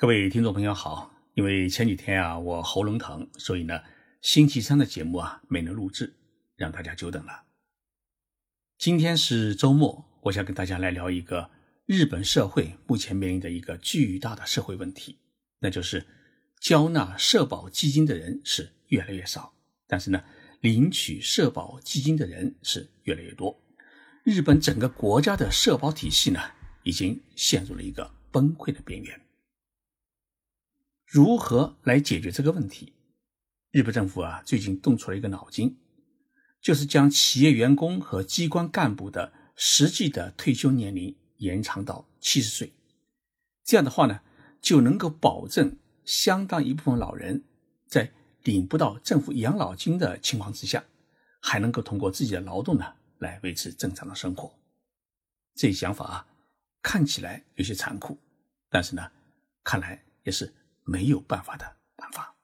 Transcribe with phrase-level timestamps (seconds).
[0.00, 3.80] 各位听众朋友好，因为前几天啊我喉咙疼，所以呢
[4.22, 6.14] 星期三的节目啊没能录制，
[6.54, 7.42] 让大家久等了。
[8.78, 11.50] 今天是周末，我想跟大家来聊一个
[11.84, 15.18] 日本社会目前面临的一个巨大的社会问题，
[15.58, 16.06] 那就是
[16.60, 19.52] 交纳社保基金的人是越来越少，
[19.88, 20.22] 但是呢
[20.60, 23.60] 领取社保基金的人是越来越多。
[24.22, 26.40] 日本整个国家的社保体系呢
[26.84, 29.20] 已经陷入了一个崩溃的边缘。
[31.10, 32.92] 如何来解决这个问题？
[33.70, 35.78] 日本政府啊，最近动出了一个脑筋，
[36.60, 42.74] 就是将企业员工和机关干部的实际的退休年龄延长到七十岁。
[43.64, 44.20] 这样的话呢，
[44.60, 47.42] 就能够保证相当一部分老人
[47.86, 50.84] 在领不到政府养老金的情况之下，
[51.40, 52.84] 还能够通过自己的劳动呢
[53.16, 54.54] 来维持正常的生活。
[55.54, 56.26] 这想法啊，
[56.82, 58.18] 看起来有些残酷，
[58.68, 59.10] 但是呢，
[59.64, 60.52] 看来也是。
[60.88, 62.34] 没有办法的办法。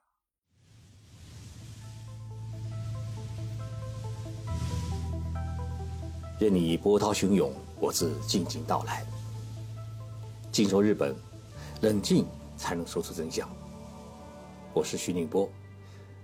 [6.38, 9.02] 任你波涛汹涌，我自静静到来。
[10.52, 11.16] 静说日本，
[11.80, 13.48] 冷静才能说出真相。
[14.74, 15.48] 我是徐宁波，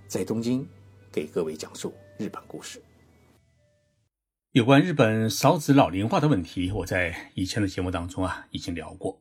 [0.07, 0.69] 在东京
[1.11, 2.83] 给各位讲述日本故事。
[4.53, 9.20] 有关日本少子老龄化的问题，我在以前的节目当中啊已经聊过。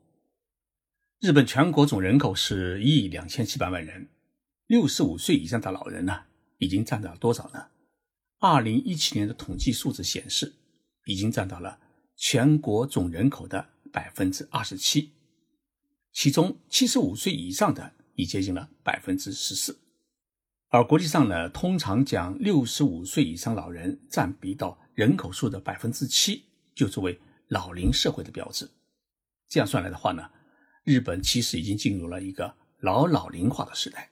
[1.19, 4.07] 日本全国总人口是一亿两千七百万人，
[4.67, 6.21] 六十五岁以上的老人呢，
[6.59, 7.67] 已经占到了多少呢？
[8.39, 10.53] 二零一七年的统计数字显示，
[11.03, 11.77] 已经占到了
[12.15, 15.11] 全国总人口的百分之二十七，
[16.13, 19.77] 其中七十五岁以上的已接近了百分之十四。
[20.69, 28.69] 而国际上呢，通常讲六十五岁以上老人占比到人口数的百分之七，就作为老龄社会的标志。
[29.49, 30.29] 这样算来的话呢？
[30.83, 34.11] 日本其实已经进入了一个老老龄化的时代。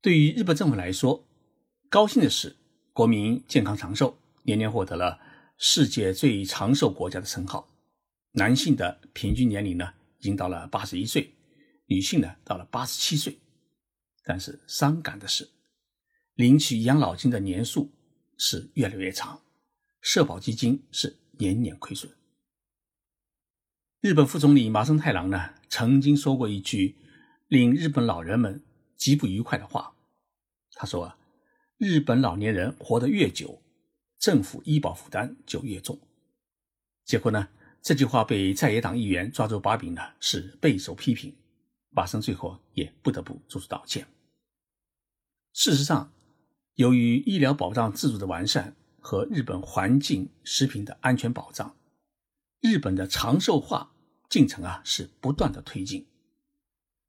[0.00, 1.26] 对于日本政府来说，
[1.88, 2.56] 高兴的是
[2.92, 5.20] 国民健康长寿，年年获得了
[5.58, 7.68] 世界最长寿国家的称号。
[8.32, 11.34] 男性的平均年龄呢，已经到了八十一岁，
[11.86, 13.38] 女性呢到了八十七岁。
[14.24, 15.50] 但是伤感的是，
[16.34, 17.90] 领取养老金的年数
[18.38, 19.42] 是越来越长，
[20.00, 22.10] 社保基金是年年亏损。
[24.00, 26.96] 日本副总理麻生太郎呢，曾经说过一句
[27.48, 28.62] 令日本老人们
[28.96, 29.94] 极不愉快的话。
[30.72, 31.12] 他说：“，
[31.76, 33.60] 日本老年人活得越久，
[34.18, 36.00] 政府医保负担就越重。”
[37.04, 37.48] 结果呢，
[37.82, 41.34] 这句话被在野党议员抓住把柄呢，是备受批评。
[41.90, 44.06] 麻生最后也不得不做出道歉。
[45.52, 46.10] 事实上，
[46.76, 51.76] 由于医疗保障制度的完善和日本环境食品的安全保障。
[52.60, 53.94] 日本的长寿化
[54.28, 56.06] 进程啊是不断的推进。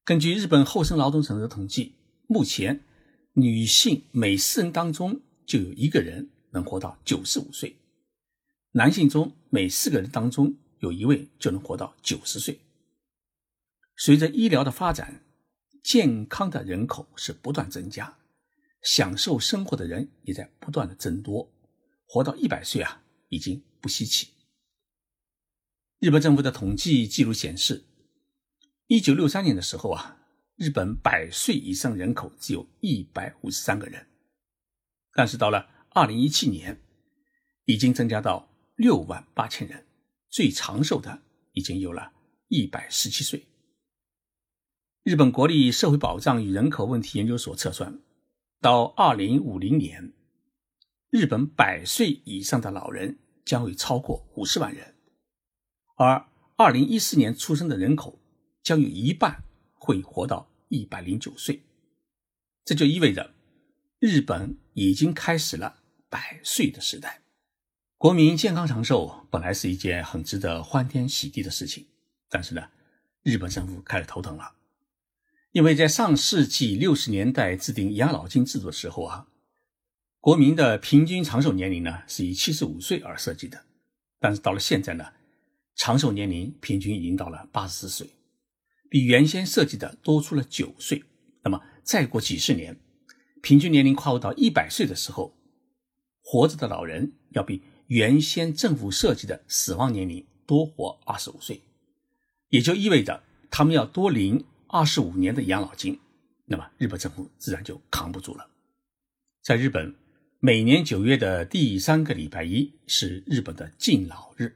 [0.03, 1.95] 根据日本厚生劳动省的统计，
[2.27, 2.83] 目前
[3.33, 7.77] 女性每四人当中就有一个人能活到九十五岁，
[8.71, 12.59] 男性中每四个人当中有一位就能活到九十岁。
[13.97, 15.23] 随着医疗的发展，
[15.83, 18.17] 健康的人口是不断增加，
[18.81, 21.51] 享受生活的人也在不断的增多，
[22.07, 24.29] 活到一百岁啊已经不稀奇。
[26.01, 27.83] 日本政府的统计记录显示，
[28.87, 30.17] 一九六三年的时候啊，
[30.55, 34.07] 日本百岁以上人口只有一百五十三个人，
[35.13, 36.81] 但是到了二零一七年，
[37.65, 39.85] 已经增加到六万八千人，
[40.27, 42.11] 最长寿的已经有了
[42.47, 43.45] 一百十七岁。
[45.03, 48.01] 日本国立社会保障与人口问题研究所测算，
[48.59, 50.11] 到二零五零年，
[51.11, 54.90] 日本百岁以上的老人将会超过五十万人。
[56.01, 56.25] 而
[56.55, 58.17] 二零一四年出生的人口
[58.63, 59.43] 将有一半
[59.75, 61.61] 会活到一百零九岁，
[62.65, 63.35] 这就意味着
[63.99, 67.21] 日本已经开始了百岁的时代。
[67.99, 71.85] 国民健康长寿本来是一件很值得欢天喜地的事情，
[72.31, 72.69] 但是呢，
[73.21, 74.53] 日本政府开始头疼了，
[75.51, 79.27] 因为在上世纪六十年代制定养老金制度的时候啊，
[80.19, 83.63] 国民的平均长寿年龄呢是以七十五岁而设计的，
[84.19, 85.05] 但是到了现在呢。
[85.83, 88.07] 长寿年龄平均已经到了八十四岁，
[88.87, 91.03] 比原先设计的多出了九岁。
[91.43, 92.79] 那么再过几十年，
[93.41, 95.35] 平均年龄跨入到一百岁的时候，
[96.21, 101.59] 活着的老人要比原先政府设计的死亡年龄多活二十五岁，
[102.49, 105.99] 也就意味着他们要多领二十五年的养老金。
[106.45, 108.47] 那么日本政府自然就扛不住了。
[109.41, 109.95] 在日本，
[110.37, 114.55] 每年九月的第三个礼拜一是日本的敬老日。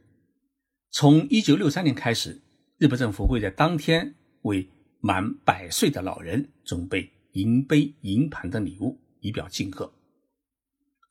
[0.97, 2.39] 从一九六三年开始，
[2.77, 4.69] 日本政府会在当天为
[5.01, 9.91] 满百岁的老人准备银杯、银盘等礼物，以表敬贺。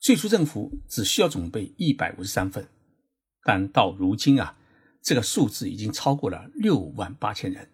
[0.01, 2.67] 最初政府只需要准备一百五十三份，
[3.43, 4.57] 但到如今啊，
[5.03, 7.69] 这个数字已经超过了六万八千人。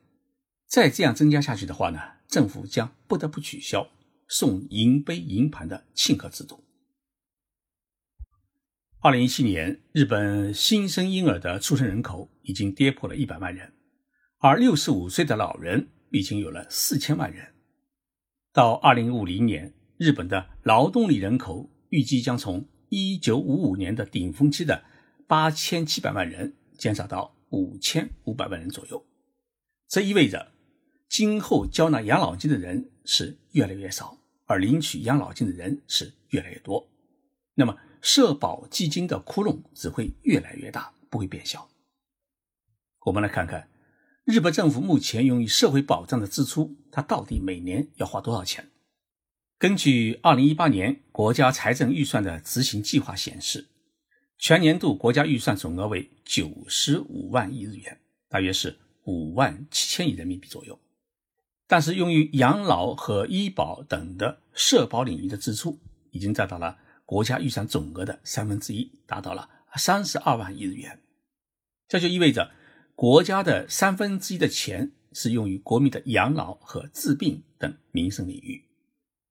[0.67, 3.89] 再这样增加下去的话呢，政府将不得不取消
[4.27, 6.65] 送银杯、银盘的庆贺制度。
[9.03, 13.73] 二零一七年，日本新生婴儿的出生人口已经跌破了一百万人，
[14.41, 17.55] 而六十五岁的老人已经有了四千万人。
[18.53, 24.85] 到二零五零年，日本的劳动力人口预计将从一九五五年的顶峰期的
[25.27, 29.03] 八千七百万人减少到五千五百万人左右。
[29.89, 30.53] 这意味着，
[31.09, 36.87] 今后交纳养老金的人是越来越少，而领取养老金的人是越来越多。
[37.55, 41.69] 那么，社保基金的窟窿只会越来越大，不会变小。
[43.07, 43.69] 我们来看看
[44.25, 48.71] 日本政府目前用于社会保障的支出，它到底每年要花多少钱？
[49.59, 53.69] 根据二零一八年国家财政预算的执行计划显示，
[54.39, 60.79] 全年度国家预算总额为九十五万亿日元，大约是五万七千亿人民币左右。
[61.67, 65.79] 但是，用于养老和医保等的社保领域的支出，
[66.11, 66.79] 已经占到了。
[67.11, 71.01] 国家预算总额的三分之一达到了三十二万亿日元，
[71.89, 72.53] 这就意味着
[72.95, 78.65] 国家的三分之一的钱是用于国民的养老和治病等民生领域。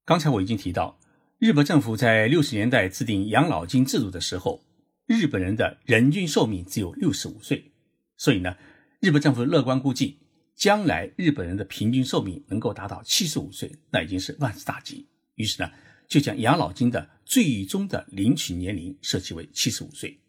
[0.04, 1.00] 刚才我已经提到，
[1.38, 4.62] 日本政府在六十年代制定养老金制度的时候，
[5.06, 7.72] 日本人的人均寿命只有六十五岁，
[8.18, 8.58] 所以呢，
[9.00, 10.20] 日本政府乐观估计，
[10.54, 15.08] 将来日本人的平均寿命能够达到七十五岁，那已经是万事大吉。
[15.36, 15.72] 于是呢。
[16.10, 20.20] 就将养老金的最终的领取年龄设计为七十五岁。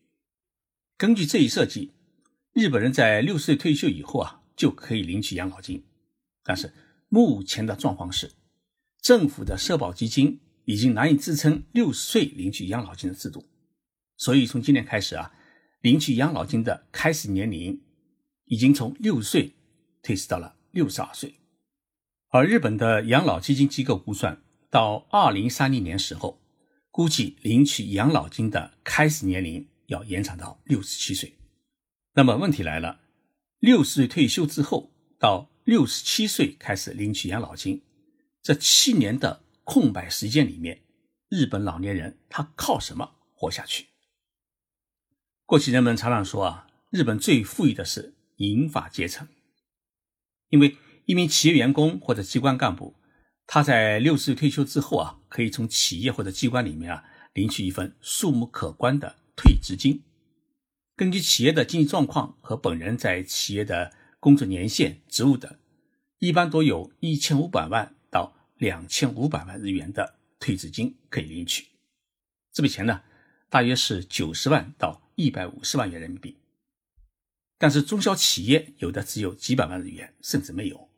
[0.99, 1.94] 根据这一设计，
[2.52, 5.82] 日本人在六十岁退休以后啊，就可以领取养老金。
[6.44, 6.75] 但是
[7.08, 8.32] 目前的状况是，
[9.00, 13.46] 政府的社保基金已经难以支撑六十岁领取养老金的制度，
[14.19, 15.32] 所以从今年开始啊，
[15.81, 17.81] 领取养老金的开始年龄
[18.44, 19.55] 已经从六十岁
[20.03, 21.37] 推迟到了六十二岁。
[22.29, 24.43] 而日本的养老基金机构估算。
[24.73, 26.40] 到二零三零年时候，
[26.91, 31.37] 估计领取养老金的开始年龄要延长到六十七岁。
[32.15, 33.01] 那么问题来了，
[33.61, 37.83] 六十岁退休之后到六十七岁开始领取养老金，
[38.43, 40.83] 这七年的空白时间里面，
[41.29, 43.87] 日本老年人他靠什么活下去？
[45.47, 49.29] 过去人们常常说啊，日本最富裕的是银发阶层，
[50.49, 50.77] 因为
[51.07, 52.97] 一名企业员工或者机关干部。
[53.52, 57.02] 他在六十岁退休之后啊，可以从企业或者机关里面啊
[57.32, 60.05] 领取一份数目可观的退职金。
[60.94, 65.52] 根据企业的经济状况和本人在企业的工作年限、职务等，
[66.20, 71.67] 一般都有一千五百万到两千五百万日元的退职金可以领取。
[72.53, 73.03] 这笔钱呢，
[73.49, 76.37] 大约是九十万到一百五十万元人民币。
[77.58, 80.90] 但是中小企业有的只有几百万日元，甚至没有。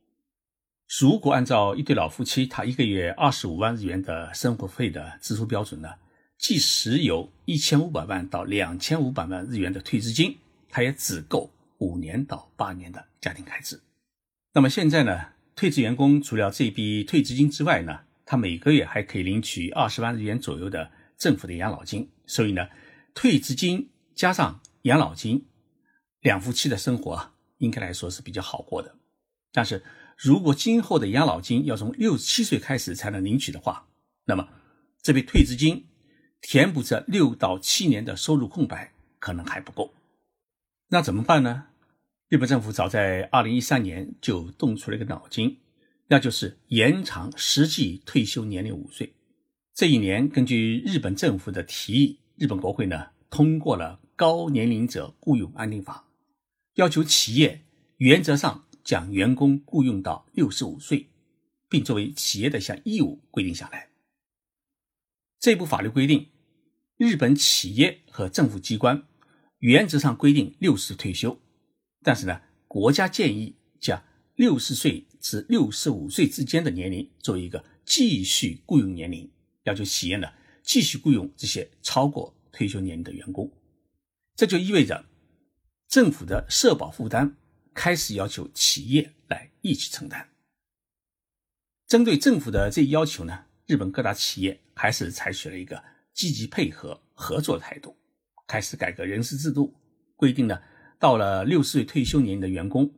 [1.01, 5.89] 如果按照一对老夫妻他一个月二十五万日元的生活费的支出标准呢，
[6.37, 10.37] 即使有一千五百万到两千五百万日元的退资金，
[10.69, 13.81] 他也只够五年到八年的家庭开支。
[14.53, 22.11] 那么现在呢，退职员工除了这笔退资金之外呢，他每个月还可以领取二十万日元左右的政府的养老金。
[22.27, 22.69] 所以呢，
[23.15, 25.47] 退资金加上养老金，
[26.21, 28.95] 两夫妻的生活，应该来说是比较好过的。
[29.55, 29.83] 但是，
[30.23, 33.89] 如果今后的养老金要从六十七岁开始才能领取的话，
[34.25, 34.49] 那么
[35.03, 35.87] 这笔退职金
[36.41, 39.93] 填补这六到七年的收入空白可能还不够。
[40.91, 41.65] 那怎么办呢？
[42.29, 45.59] 日本政府早在二零一三年就动出了一个脑筋，
[46.07, 49.13] 那就是延长实际退休年龄五岁。
[49.75, 56.05] 这一年，根据日本政府的提议，日本国会呢通过了《高年龄者雇佣安定法》，
[56.75, 57.65] 要求企业
[57.97, 58.67] 原则上。
[58.85, 61.09] 将员工雇佣到六十五岁，
[61.69, 63.89] 并作为企业的一项义务规定下来。
[65.39, 66.29] 这部法律规定，
[66.97, 69.05] 日本企业和政府机关
[69.59, 71.41] 原则上规定六十退休，
[72.03, 74.03] 但是呢，国家建议将
[74.37, 79.31] 六十岁至六十五岁之间的年龄作为一个继续雇佣年龄，
[79.65, 80.29] 要求企业呢
[80.63, 83.51] 继续雇佣这些超过退休年龄的员工。
[84.35, 85.05] 这就意味着
[85.89, 87.37] 政府的社保负担。
[87.75, 90.29] 开始要求企业来一起承担。
[91.87, 95.83] 针对政府的这一要求呢，日本各大企业还是采取了一个
[96.15, 97.97] 积极配合合作的态度，
[98.47, 99.75] 开始改革人事制度，
[100.17, 100.61] 规定呢，
[100.99, 102.91] 到了六十岁退休年龄的员工，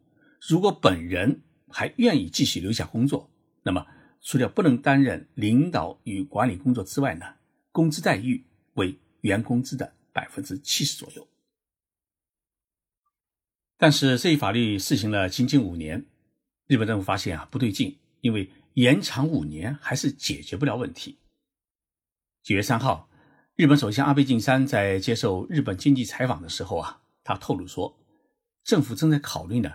[0.48, 3.30] 如果本人还愿意继续留下工作，
[3.62, 3.84] 那么
[4.20, 7.26] 除了不能担任领导与管理工作之外呢，
[7.72, 11.26] 工资待遇为原工资的百分之七十左右。
[13.84, 16.06] 但是这一法律试行了仅仅五年，
[16.66, 21.18] 日本政府发现啊不对劲，因为延长五年还是解决不了问题。
[22.42, 23.10] 九月三号，
[23.56, 27.94] 日本首相安倍晋三在接受日本经济采访的时候啊，他透露说，
[28.64, 29.70] 政府正在考虑呢，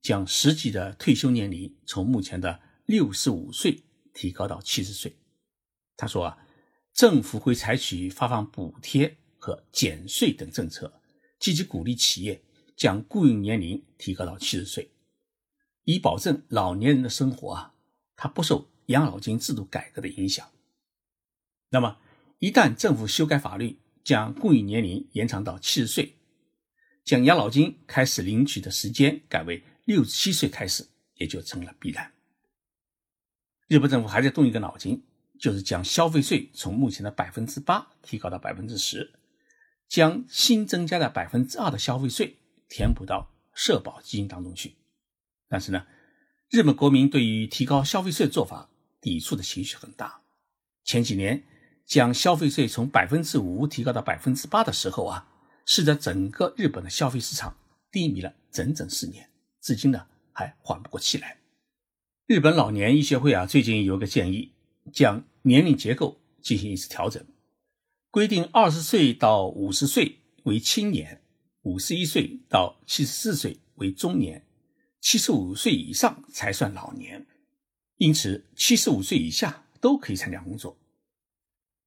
[0.00, 5.14] 将实际的退休年龄从目前的六十五岁提高到七十岁。
[5.96, 6.38] 他说啊，
[6.92, 11.00] 政府会采取发放补贴和减税等政策，
[11.38, 12.42] 积极鼓励企业。
[12.82, 14.90] 将雇佣年龄提高到七十岁，
[15.84, 17.74] 以保证老年人的生活啊，
[18.16, 20.50] 他不受养老金制度改革的影响。
[21.70, 21.98] 那么，
[22.40, 26.16] 一旦政府修改法律，将雇佣年龄延长到七十岁，
[27.04, 30.84] 将养老金开始领取的时间改为六十七岁开始，
[31.14, 32.12] 也就成了必然。
[33.68, 35.04] 日本政府还在动一个脑筋，
[35.38, 39.12] 就是将消费税从目前的百分之八提高到百分之十，
[39.86, 42.38] 将新增加的百分之二的消费税。
[42.72, 44.74] 填补到社保基金当中去，
[45.46, 45.86] 但是呢，
[46.48, 50.22] 日本国民对于提高消费税做法抵触的情绪很大。
[50.82, 51.44] 前几年
[51.84, 55.28] 将消费税从百分之五提高到百分之八的时候啊，
[55.66, 57.54] 使得整个日本的消费市场
[57.90, 59.28] 低迷了整整四年，
[59.60, 61.36] 至今呢还缓不过气来。
[62.26, 64.50] 日本老年医学会啊最近有个建议，
[64.90, 67.22] 将年龄结构进行一次调整，
[68.10, 71.21] 规定二十岁到五十岁为青年。
[71.62, 74.44] 五十一岁到七十四岁为中年，
[75.00, 77.26] 七十五岁以上才算老年。
[77.98, 80.76] 因此，七十五岁以下都可以参加工作。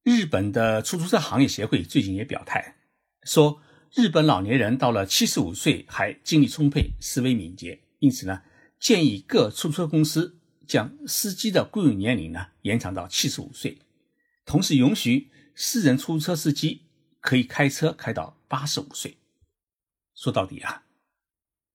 [0.02, 2.76] 日本的出租车行业协会最近也表态
[3.24, 3.60] 说，
[3.94, 8.42] 日本老年人到了七十五岁还精力充沛、思维敏捷，因此呢，
[8.80, 13.78] 建议各出租车公司将司机的雇佣年龄呢延长到七十五岁，
[14.46, 16.86] 同时允许私人出租车司机
[17.20, 19.18] 可以开车开到八十五岁。
[20.16, 20.82] 说到底啊，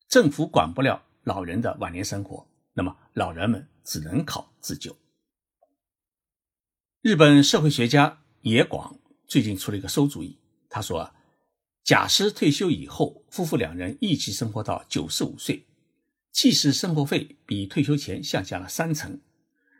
[0.10, 4.98] 政府管不了老人的晚年生活，那么老人们只能靠自救。
[7.01, 10.38] 日本社会学家野广最近出了一个馊主意，
[10.69, 11.15] 他说啊，
[11.83, 15.65] 假使退休以后，夫妇两人一起生活到九十五岁，
[16.31, 19.21] 即使生活费比退休前下降了三成，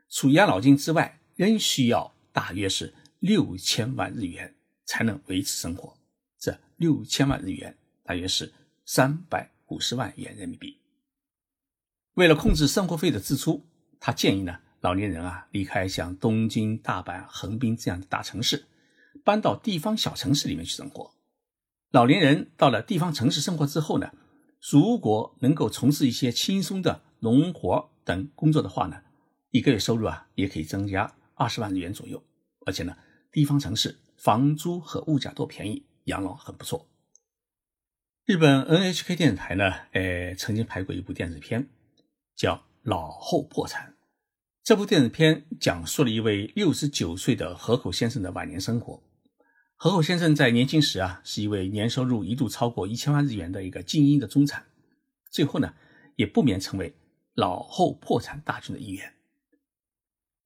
[0.08, 5.98] 除养老金之外，仍需要大约是六千万日元才能维持生活。
[6.38, 7.76] 这六千万日元。
[8.12, 8.52] 大约是
[8.84, 10.78] 三百五十万元人民币。
[12.16, 13.66] 为了控制生活费的支出，
[14.02, 18.66] 他建议呢，老年人啊离开像东京、大阪、横滨这样的大城市，
[19.24, 21.14] 搬到地方小城市里面去生活。
[21.92, 24.12] 老年人到了地方城市生活之后呢，
[24.70, 29.02] 如果能够从事一些轻松的农活等工作的话呢，
[29.52, 32.22] 一个月收入啊也可以增加二十万日元左右。
[32.66, 32.94] 而且呢，
[33.32, 36.86] 地方城市房租和物价都便宜，养老很不错。
[38.32, 41.68] 日本 NHK 电视台呢，呃，曾经拍过一部电视片，
[42.34, 43.90] 叫《老后破产》。
[44.64, 49.04] 这部电视片讲述了一位六十九岁的河口先生的晚年生活。
[49.76, 54.66] 河口先生在年轻时啊，是一位年收入一度超过一千万日元的一个精英的中产，
[55.30, 55.74] 最后呢，
[56.16, 56.96] 也不免成为
[57.34, 59.12] 老后破产大军的一员。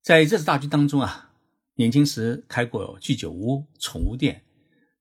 [0.01, 1.35] 在这次大军当中啊，
[1.75, 4.41] 年轻时开过居酒屋、宠物店，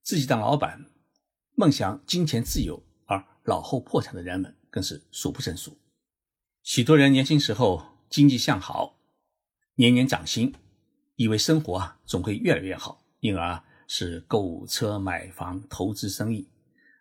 [0.03, 0.85] 自己当老板。
[1.55, 5.77] 梦想金钱自由而老后破产的人们更是数不胜数。
[6.63, 8.99] 许多人年轻时候经济向好，
[9.75, 10.53] 年年涨薪，
[11.15, 16.49] 以为生活啊总会越来越好，因而是购车、买房、投资生意，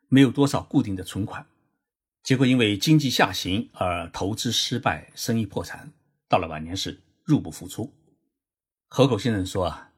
[0.08, 1.44] 没有多少固定的存款。
[2.22, 5.92] 结果因为经济下行而投资失败，生意破产，
[6.28, 7.92] 到了晚年是入不敷出。
[8.86, 9.92] 河口先生说啊，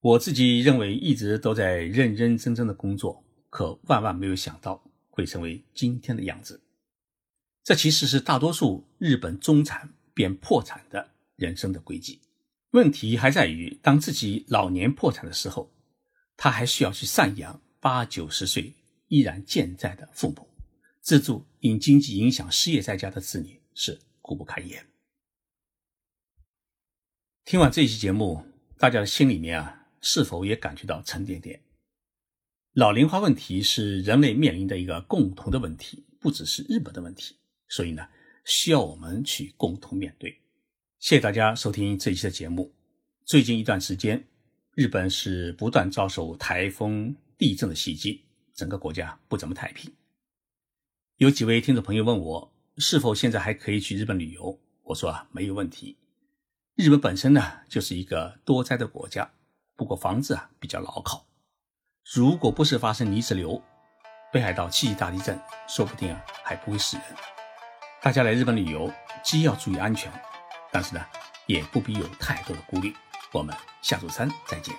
[0.00, 3.22] 我自己认为一直都在认认真真的工作。
[3.52, 6.62] 可万万没有想到会成为今天的样子，
[7.62, 12.22] 这其实是大多数日本中产变破产的人生的轨迹。
[12.70, 15.70] 问题还在于，当自己老年破产的时候，
[16.34, 18.72] 他还需要去赡养八九十岁
[19.08, 20.48] 依然健在的父母，
[21.02, 24.86] 资助因经济影响失业在家的子女，是苦不堪言。
[27.44, 28.46] 听完这期节目，
[28.78, 31.60] 大家的心里面啊，是否也感觉到沉甸甸？
[32.74, 37.36] 老龄化问题是人类面临的一个共同的问题，不只是日本的问题，
[37.68, 38.08] 所以呢，
[38.46, 40.40] 需要我们去共同面对。
[40.98, 42.72] 谢谢大家收听这一期的节目。
[43.26, 44.24] 最近一段时间，
[44.74, 48.22] 日本是不断遭受台风、地震的袭击，
[48.54, 49.92] 整个国家不怎么太平。
[51.18, 54.58] 有几位听众朋友问我，是否现在还可以去日本旅游？
[54.84, 55.98] 我说啊，没有问题。
[56.74, 59.30] 日本本身呢就是一个多灾的国家，
[59.76, 61.26] 不过房子啊比较牢靠。
[62.04, 63.62] 如果不是发生泥石流、
[64.32, 67.06] 北海道七级大地震，说不定啊还不会死人。
[68.02, 68.92] 大家来日本旅游，
[69.22, 70.10] 既要注意安全，
[70.72, 71.06] 但是呢
[71.46, 72.92] 也不必有太多的顾虑。
[73.30, 74.74] 我们下周三再见。